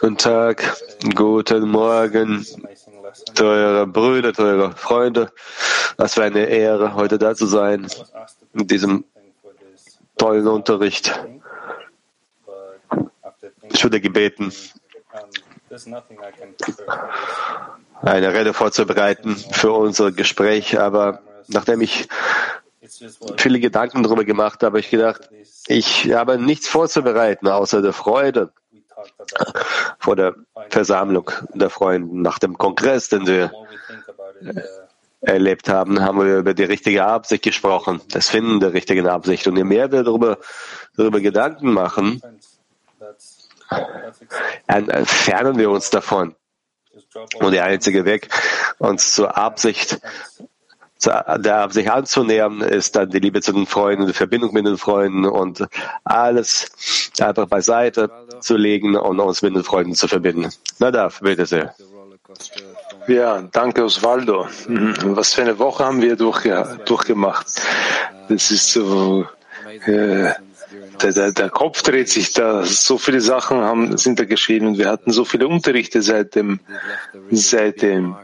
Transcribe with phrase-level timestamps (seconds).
[0.00, 0.76] Guten Tag,
[1.14, 2.46] guten Morgen,
[3.34, 5.32] teure Brüder, teure Freunde.
[5.96, 7.86] Was für eine Ehre, heute da zu sein,
[8.52, 9.04] in diesem
[10.18, 11.18] tollen Unterricht.
[13.72, 14.52] Ich wurde gebeten,
[18.02, 22.08] eine Rede vorzubereiten für unser Gespräch, aber nachdem ich
[23.36, 25.28] viele Gedanken darüber gemacht habe ich gedacht,
[25.66, 28.52] ich habe nichts vorzubereiten, außer der Freude
[29.98, 30.34] vor der
[30.70, 32.20] Versammlung der Freunde.
[32.20, 33.52] Nach dem Kongress, den wir
[35.20, 39.46] erlebt haben, haben wir über die richtige Absicht gesprochen, das Finden der richtigen Absicht.
[39.46, 40.38] Und je mehr wir darüber,
[40.96, 42.22] darüber Gedanken machen,
[44.66, 46.34] entfernen wir uns davon.
[47.40, 48.28] Und der einzige Weg,
[48.78, 50.00] uns zur Absicht
[51.06, 55.24] der sich anzunähern, ist dann die Liebe zu den Freunden, die Verbindung mit den Freunden
[55.24, 55.66] und
[56.04, 58.10] alles einfach beiseite
[58.40, 60.50] zu legen und uns mit den Freunden zu verbinden.
[60.78, 61.74] Na darf, bitte sehr.
[63.06, 64.48] Ja, danke Osvaldo.
[64.66, 64.94] Mhm.
[65.16, 67.46] Was für eine Woche haben wir durchge durchgemacht.
[68.28, 69.26] Das ist so,
[69.86, 70.32] äh,
[71.02, 72.64] der, der, Kopf dreht sich da.
[72.64, 76.60] So viele Sachen haben, sind da geschehen und wir hatten so viele Unterrichte seit dem,
[77.30, 78.16] seit dem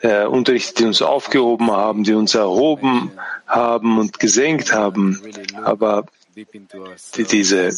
[0.00, 3.12] äh, Unterrichte, die uns aufgehoben haben, die uns erhoben
[3.46, 5.20] haben und gesenkt haben.
[5.64, 6.04] Aber
[6.36, 7.70] die, diese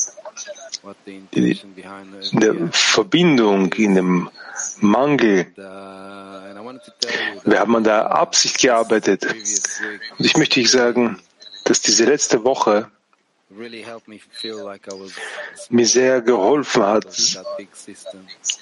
[1.35, 1.61] die,
[2.33, 4.31] der Verbindung, in dem
[4.81, 5.47] Mangel,
[7.45, 9.27] wir haben an der Absicht gearbeitet.
[9.27, 11.19] Und ich möchte ich sagen,
[11.65, 12.91] dass diese letzte Woche
[15.71, 17.13] mir sehr geholfen hat,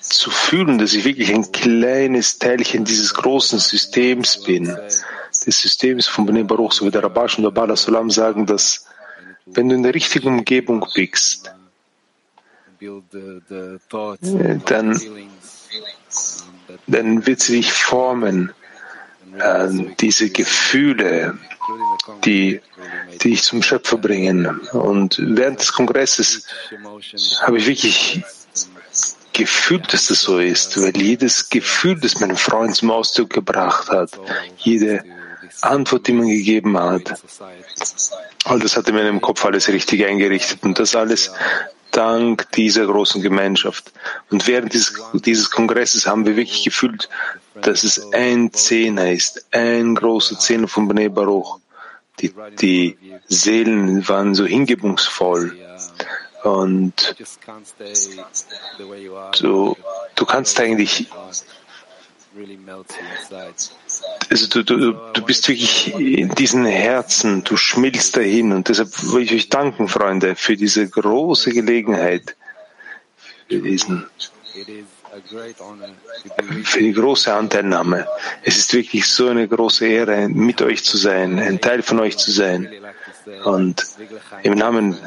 [0.00, 6.25] zu fühlen, dass ich wirklich ein kleines Teilchen dieses großen Systems bin, des Systems von
[6.26, 8.87] Bnei Baruch, so wie der Rabash und der Bala Salam sagen, dass
[9.47, 11.53] wenn du in der richtigen Umgebung bist,
[14.66, 15.00] dann,
[16.87, 18.53] dann wird sie dich formen,
[19.41, 21.38] äh, diese Gefühle,
[22.25, 22.60] die,
[23.22, 24.47] die dich zum Schöpfer bringen.
[24.72, 26.47] Und während des Kongresses
[27.43, 28.22] habe ich wirklich
[29.32, 34.10] gefühlt, dass das so ist, weil jedes Gefühl, das mein Freund zum Ausdruck gebracht hat,
[34.59, 35.04] jede
[35.60, 37.20] Antwort, die man gegeben hat,
[38.44, 41.31] all das hatte mir in meinem Kopf alles richtig eingerichtet und das alles
[41.93, 43.93] dank dieser großen Gemeinschaft.
[44.31, 47.08] Und während dieses, dieses Kongresses haben wir wirklich gefühlt,
[47.62, 51.60] dass es ein Zehner ist, ein großer Zehner von Bnei Baruch.
[52.20, 52.96] Die, die
[53.28, 55.56] Seelen waren so hingebungsvoll.
[56.44, 57.16] Und
[59.40, 59.76] du,
[60.14, 61.08] du kannst eigentlich
[64.31, 69.22] also du, du, du bist wirklich in diesen Herzen, du schmilzt dahin und deshalb will
[69.22, 72.37] ich euch danken, Freunde, für diese große Gelegenheit,
[73.49, 74.06] für diesen,
[76.65, 78.06] für die große Anteilnahme.
[78.43, 82.17] Es ist wirklich so eine große Ehre, mit euch zu sein, ein Teil von euch
[82.17, 82.69] zu sein.
[83.44, 83.87] Und
[84.43, 84.99] im Namen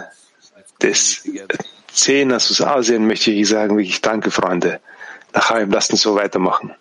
[0.82, 1.24] des
[1.94, 4.80] Zehners aus Asien möchte ich sagen, wirklich danke, Freunde.
[5.34, 6.74] Lachaim, lasst uns so weitermachen.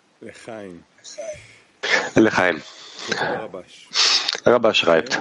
[2.15, 2.61] Lechaim.
[4.45, 5.19] Rabba schreibt,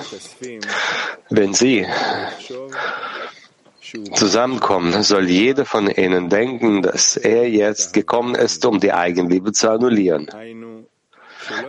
[1.28, 1.86] wenn Sie
[4.14, 9.70] zusammenkommen, soll jeder von ihnen denken, dass er jetzt gekommen ist, um die Eigenliebe zu
[9.70, 10.28] annullieren.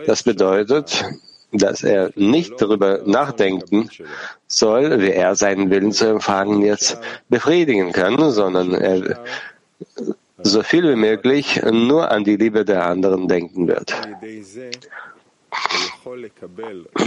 [0.06, 1.04] Das bedeutet,
[1.52, 3.88] dass er nicht darüber nachdenken
[4.46, 6.98] soll, wie er seinen Willen zu empfangen jetzt
[7.28, 9.22] befriedigen kann, sondern er
[10.38, 13.94] so viel wie möglich nur an die Liebe der anderen denken wird.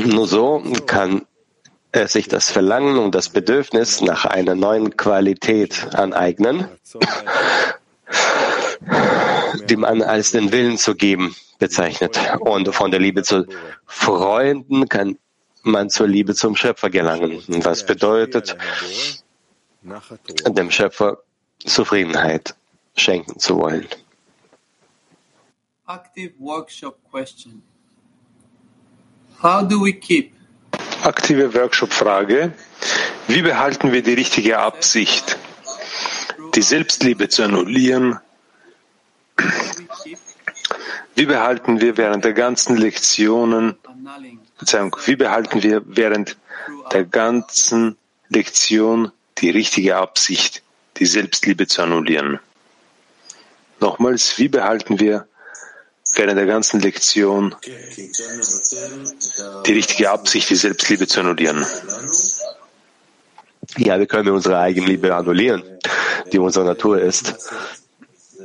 [0.05, 1.25] Nur so kann
[1.95, 6.67] er sich das Verlangen und das Bedürfnis nach einer neuen Qualität aneignen,
[9.69, 12.19] die man als den Willen zu geben bezeichnet.
[12.39, 13.45] Und von der Liebe zu
[13.85, 15.17] Freunden kann
[15.63, 17.41] man zur Liebe zum Schöpfer gelangen.
[17.47, 18.55] Was bedeutet,
[19.83, 21.17] dem Schöpfer
[21.65, 22.55] Zufriedenheit
[22.95, 23.87] schenken zu wollen.
[25.87, 27.61] Active Workshop Question.
[29.41, 30.34] How do we keep?
[31.05, 32.51] Aktive Workshop-Frage.
[33.27, 35.37] Wie behalten wir die richtige Absicht,
[36.55, 38.19] die Selbstliebe zu annullieren?
[41.13, 43.77] Wie behalten wir während der ganzen Lektionen,
[45.05, 46.37] wie behalten wir während
[46.91, 47.97] der ganzen
[48.29, 50.63] Lektion die richtige Absicht,
[50.97, 52.39] die Selbstliebe zu annullieren?
[53.79, 55.27] Nochmals, wie behalten wir
[56.15, 57.55] während der ganzen Lektion
[59.65, 61.65] die richtige Absicht, die Selbstliebe zu annullieren?
[63.77, 65.63] Ja, wir können unsere Eigenliebe annullieren,
[66.31, 67.35] die unsere Natur ist.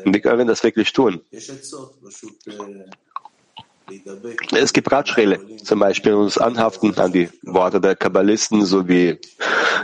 [0.05, 1.21] Wie können wir das wirklich tun?
[4.53, 9.19] Es gibt Ratschläge, zum Beispiel uns anhaften an die Worte der Kabbalisten, so wie,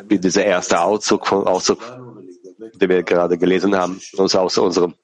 [0.09, 1.81] wie dieser erste Auszug, von, Auszug,
[2.75, 4.95] den wir gerade gelesen haben, uns aus unserem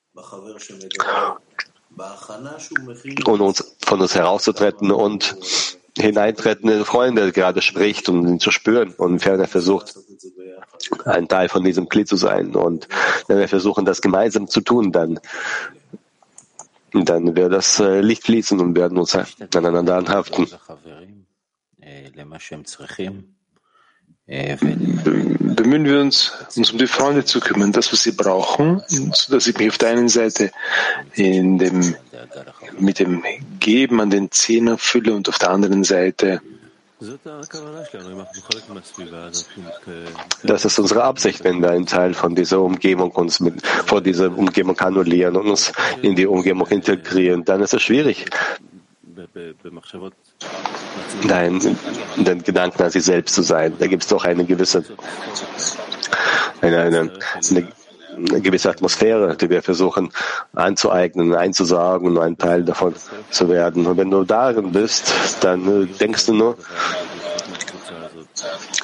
[3.25, 5.37] und uns von uns herauszutreten und
[5.99, 9.95] hineintreten in Freunde, der gerade spricht, um ihn zu spüren und ferner versucht,
[11.05, 12.55] ein Teil von diesem Kli zu sein.
[12.55, 12.89] Und
[13.29, 15.21] wenn wir versuchen, das gemeinsam zu tun, dann,
[16.93, 19.17] dann wird das äh, Licht fließen und werden uns
[19.55, 20.49] aneinander anhaften.
[24.27, 28.81] Bemühen wir uns, uns um die Freunde zu kümmern, das, was sie brauchen,
[29.13, 30.53] sodass ich mich auf der einen Seite
[31.15, 31.97] in dem,
[32.79, 33.25] mit dem
[33.59, 36.41] Geben an den Zehner fülle und auf der anderen Seite
[40.45, 44.27] das ist unsere Absicht, wenn wir einen Teil von dieser Umgebung uns mit, vor dieser
[44.37, 47.45] Umgebung annullieren und uns in die Umgebung integrieren.
[47.45, 48.31] Dann ist es schwierig,
[51.29, 51.61] dein,
[52.17, 53.75] den Gedanken an sich selbst zu sein.
[53.79, 54.85] Da gibt es doch eine gewisse,
[56.61, 57.11] eine, eine,
[57.49, 60.11] eine gewisse Atmosphäre, die wir versuchen
[60.55, 62.95] anzueignen, einzusagen und ein Teil davon
[63.31, 63.87] zu werden.
[63.87, 66.57] Und wenn du darin bist, dann äh, denkst du nur,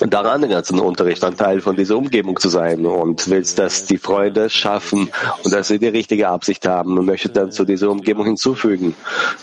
[0.00, 3.98] daran den ganzen Unterricht ein Teil von dieser Umgebung zu sein und willst, dass die
[3.98, 5.10] Freunde schaffen
[5.42, 8.94] und dass sie die richtige Absicht haben und möchtest dann zu dieser Umgebung hinzufügen.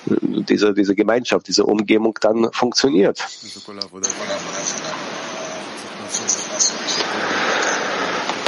[0.05, 3.19] Diese, diese Gemeinschaft, diese Umgebung dann funktioniert.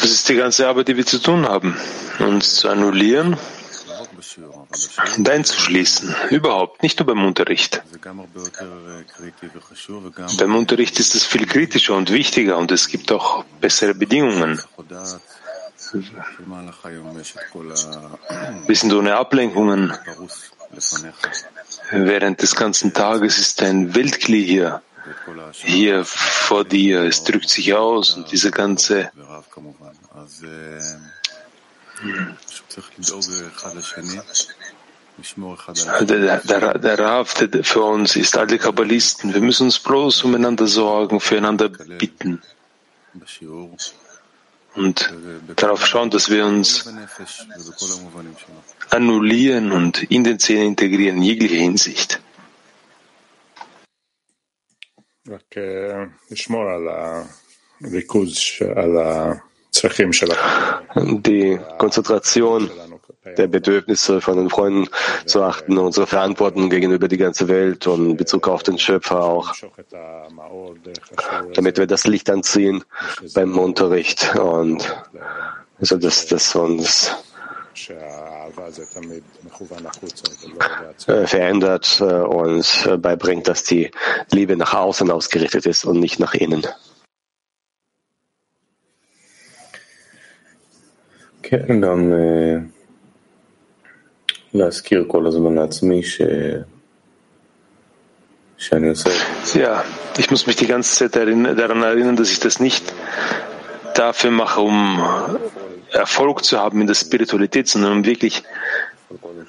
[0.02, 1.76] Das ist die ganze Arbeit, die wir zu tun haben.
[2.20, 3.38] Uns zu annullieren
[5.18, 6.16] und einzuschließen.
[6.30, 7.82] Überhaupt, nicht nur beim Unterricht.
[10.38, 14.62] Beim Unterricht ist es viel kritischer und wichtiger und es gibt auch bessere Bedingungen.
[18.68, 19.94] Wir sind ohne Ablenkungen.
[21.92, 24.82] Während des ganzen Tages ist ein Weltkli hier,
[25.54, 27.04] hier vor dir.
[27.04, 29.10] Es drückt sich aus und diese ganze
[36.02, 37.34] der, der, der Rav
[37.64, 39.34] für uns ist alle Kabbalisten.
[39.34, 42.42] Wir müssen uns bloß umeinander sorgen, füreinander bitten
[44.76, 45.12] und
[45.56, 46.88] darauf schauen, dass wir uns
[48.92, 52.22] annullieren und in den Zähnen integrieren, in jeglicher Hinsicht.
[59.84, 62.70] Die Konzentration
[63.38, 64.90] der Bedürfnisse von den Freunden
[65.26, 69.54] zu achten, unsere Verantwortung gegenüber die ganze Welt und in Bezug auf den Schöpfer auch,
[71.54, 72.84] damit wir das Licht anziehen
[73.34, 74.96] beim Unterricht und
[75.80, 77.16] also dass das uns
[81.06, 83.92] äh, verändert äh, und beibringt, dass die
[84.32, 86.66] Liebe nach außen ausgerichtet ist und nicht nach innen.
[91.47, 92.13] כן, גם
[94.55, 96.21] להזכיר כל הזמן לעצמי ש...
[98.59, 99.11] שאני עושה...
[99.55, 99.85] Ja,
[100.19, 102.85] ich muss mich die ganze Zeit daran erinnern, dass ich das nicht
[103.95, 104.79] dafür mache, um
[105.91, 108.45] Erfolg zu haben in der Spiritualität, sondern um wirklich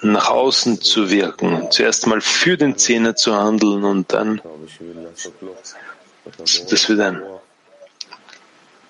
[0.01, 1.67] nach außen zu wirken.
[1.69, 4.41] Zuerst mal für den Zehner zu handeln und dann,
[6.69, 7.22] dass wir dann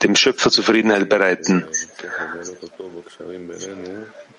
[0.03, 1.65] dem Schöpfer Zufriedenheit bereiten,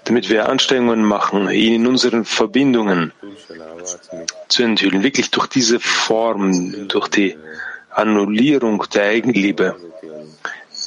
[0.06, 3.14] damit wir Anstrengungen machen, ihn in unseren Verbindungen
[4.48, 7.38] zu enthüllen, wirklich durch diese Form, durch die
[7.90, 9.76] Annullierung der Eigenliebe.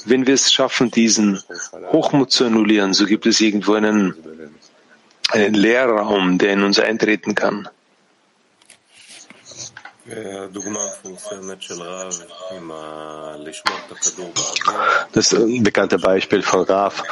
[0.04, 1.40] Wenn wir es schaffen, diesen
[1.92, 4.14] Hochmut zu annullieren, so gibt es irgendwo einen,
[5.30, 7.68] einen Leerraum, der in uns eintreten kann.
[15.12, 17.04] Das bekannte Beispiel von Raf,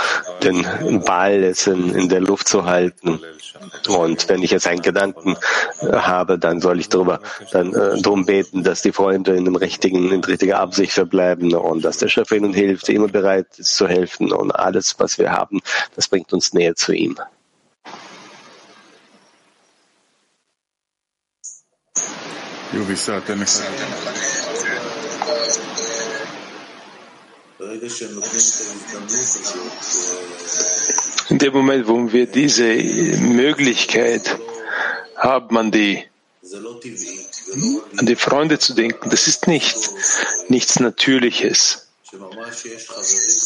[0.42, 0.64] den
[1.04, 3.20] Ball ist in, in, der Luft zu halten.
[3.88, 5.36] Und wenn ich jetzt einen Gedanken
[5.80, 7.20] habe, dann soll ich darüber,
[7.52, 11.84] dann äh, darum beten, dass die Freunde in dem richtigen, in richtiger Absicht verbleiben und
[11.84, 15.60] dass der Schöpfer ihnen hilft, immer bereit ist zu helfen und alles, was wir haben,
[15.94, 17.16] das bringt uns näher zu ihm.
[31.28, 34.38] In dem Moment, wo wir diese Möglichkeit
[35.16, 36.04] haben, an die,
[37.96, 39.76] an die Freunde zu denken, das ist nicht
[40.48, 41.86] nichts Natürliches.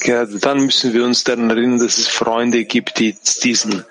[0.01, 3.85] Gerade dann müssen wir uns daran erinnern, dass es Freunde gibt, die diesen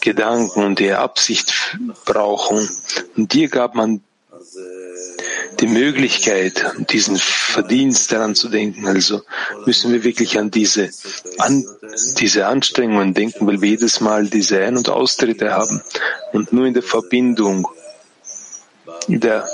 [0.00, 2.68] Gedanken und die Absicht brauchen.
[3.16, 4.02] Und dir gab man
[5.60, 8.86] die Möglichkeit, diesen Verdienst daran zu denken.
[8.86, 9.22] Also
[9.66, 10.90] müssen wir wirklich an diese,
[11.38, 11.64] an
[12.18, 15.82] diese Anstrengungen denken, weil wir jedes Mal diese Ein- und Austritte haben.
[16.32, 17.68] Und nur in der Verbindung,
[19.08, 19.48] in der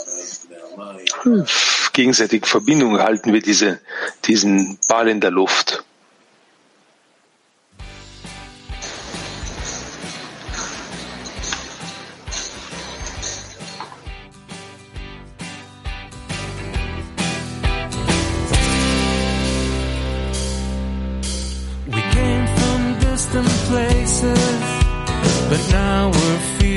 [1.92, 3.80] gegenseitigen Verbindung halten wir diese,
[4.24, 5.84] diesen Ball in der Luft.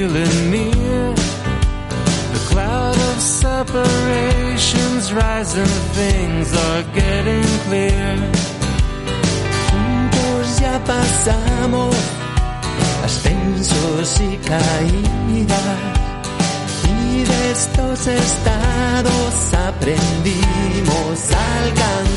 [0.08, 1.14] Feeling near.
[2.34, 8.16] The cloud of separations rising, things are getting clear.
[9.68, 11.96] Juntos ya pasamos
[13.04, 15.80] ascensos y caídas
[16.90, 19.34] y de estos estados
[19.68, 22.08] aprendimos a alcanzar.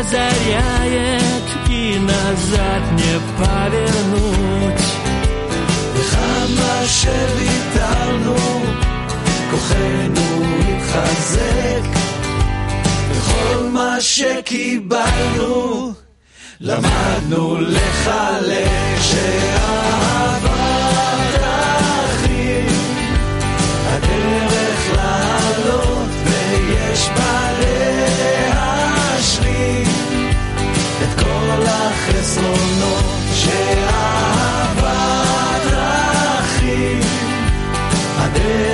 [0.00, 4.86] озаряет и назад не повернуть.
[5.94, 8.36] וכמה שוויתרנו,
[9.50, 11.84] כוחנו התחזק,
[13.10, 15.92] וכל מה שקיבלנו,
[16.60, 19.89] למדנו לחלק שאהבת
[38.43, 38.70] Yeah.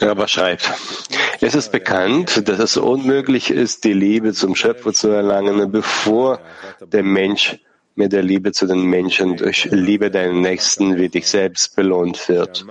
[0.00, 0.70] Rabba schreibt,
[1.40, 6.40] es ist bekannt, dass es unmöglich ist, die Liebe zum Schöpfer zu erlangen, bevor
[6.80, 7.58] der Mensch
[7.94, 12.64] mit der Liebe zu den Menschen durch Liebe deinen Nächsten wie dich selbst belohnt wird.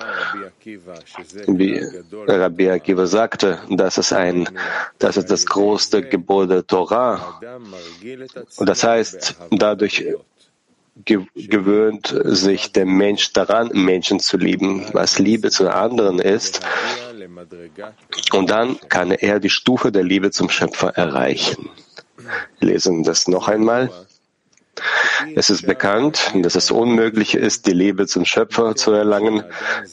[1.47, 1.81] Wie
[2.27, 4.49] Rabbi Akiva sagte, das ist ein,
[4.97, 7.39] das ist das große Gebot der Torah.
[8.59, 10.03] Das heißt, dadurch
[11.05, 16.61] gewöhnt sich der Mensch daran, Menschen zu lieben, was Liebe zu anderen ist.
[18.33, 21.69] Und dann kann er die Stufe der Liebe zum Schöpfer erreichen.
[22.59, 23.89] Lesen das noch einmal.
[25.35, 29.43] Es ist bekannt, dass es unmöglich ist, die Liebe zum Schöpfer zu erlangen,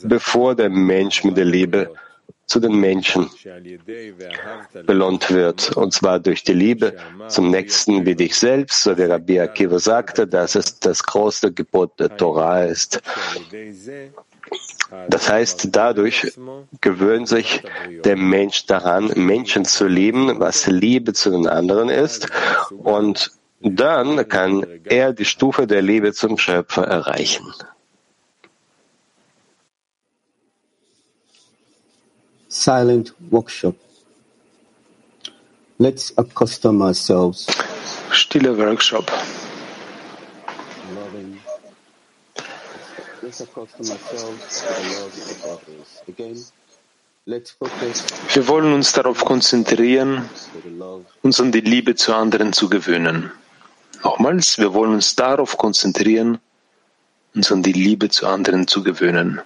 [0.02, 1.94] bevor der Mensch mit der Liebe
[2.46, 3.28] zu den Menschen
[4.86, 6.96] belohnt wird, und zwar durch die Liebe
[7.28, 12.00] zum Nächsten wie dich selbst, so wie Rabbi Akiva sagte, dass es das große Gebot
[12.00, 13.02] der Torah ist.
[15.10, 16.32] Das heißt, dadurch
[16.80, 17.62] gewöhnt sich
[18.04, 22.28] der Mensch daran, Menschen zu lieben, was Liebe zu den anderen ist,
[22.78, 23.30] und
[23.60, 27.52] dann kann er die Stufe der Liebe zum Schöpfer erreichen.
[32.68, 33.74] Silent workshop.
[35.78, 37.46] Let's accustom ourselves
[38.12, 39.10] Stiller Workshop.
[40.94, 41.38] loving.
[43.22, 46.02] Let's accustom ourselves to the love of others.
[46.08, 46.36] Again,
[47.24, 52.12] let's focus Wir wollen uns darauf konzentrieren, to the love uns an die Liebe zu
[52.12, 53.32] anderen zu gewöhnen.
[54.04, 56.38] Nochmals, wir wollen uns darauf konzentrieren,
[57.34, 59.40] uns an die Liebe zu anderen zu gewöhnen.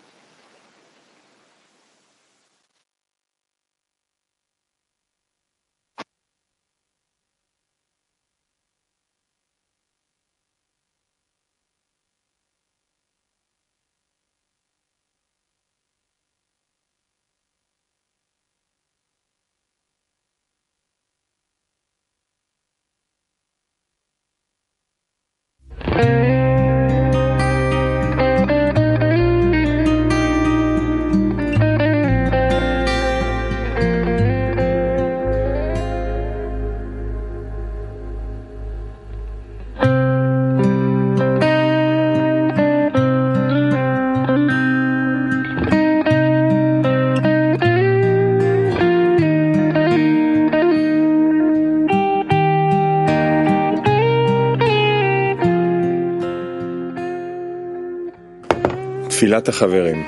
[59.32, 60.08] תפילת החברים.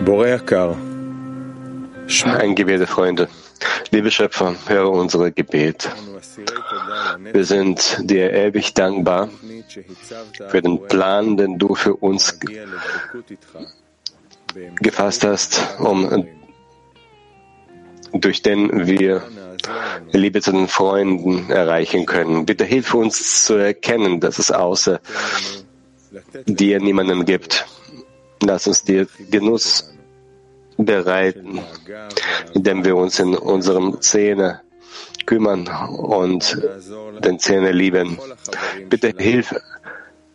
[0.00, 0.72] בורא יקר,
[2.24, 3.28] Ein Gebet der Freunde.
[3.90, 5.88] Liebe Schöpfer, höre unsere Gebet.
[7.32, 9.28] Wir sind dir ewig dankbar
[10.50, 12.38] für den Plan, den du für uns
[14.80, 16.26] gefasst hast, um
[18.12, 19.22] durch den wir
[20.12, 22.44] Liebe zu den Freunden erreichen können.
[22.44, 25.00] Bitte hilf uns zu erkennen, dass es außer
[26.45, 27.65] dir niemanden gibt.
[28.41, 29.93] Lass uns dir Genuss
[30.77, 31.59] bereiten,
[32.53, 34.61] indem wir uns in unserem Zähne
[35.25, 36.57] kümmern und
[37.23, 38.17] den Zähne lieben.
[38.89, 39.53] Bitte hilf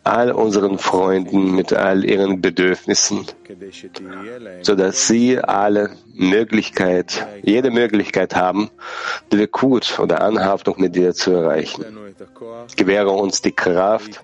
[0.03, 3.25] all unseren Freunden mit all ihren Bedürfnissen,
[4.61, 8.69] so dass sie alle Möglichkeit, jede Möglichkeit haben,
[9.31, 11.85] die Likud oder Anhaftung mit dir zu erreichen.
[12.75, 14.21] Gewähre uns die Kraft,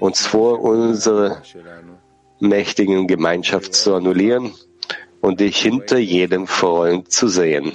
[0.00, 1.42] uns vor unserer
[2.40, 4.52] mächtigen Gemeinschaft zu annullieren
[5.20, 7.72] und dich hinter jedem Freund zu sehen.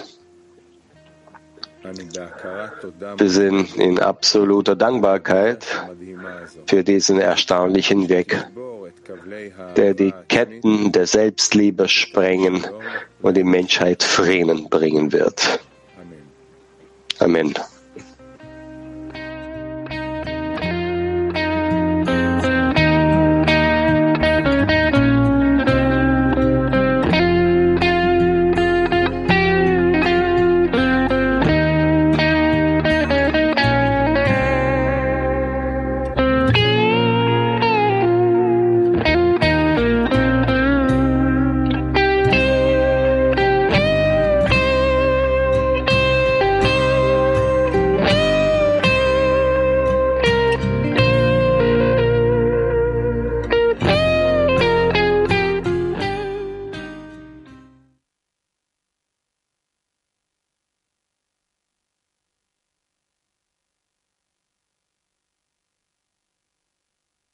[3.17, 5.65] Wir sind in absoluter Dankbarkeit
[6.65, 8.45] für diesen erstaunlichen Weg,
[9.75, 12.65] der die Ketten der Selbstliebe sprengen
[13.21, 15.59] und die Menschheit Frieden bringen wird.
[17.19, 17.53] Amen.